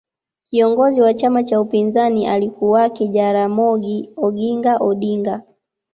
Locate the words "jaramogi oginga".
3.07-4.77